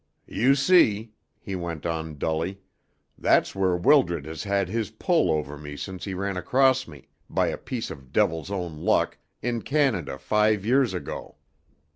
[0.25, 2.59] "You see," he went on dully,
[3.19, 7.49] "that's where Wildred has had his pull over me since he ran across me, by
[7.49, 11.35] a piece of devil's own luck, in Canada five years ago.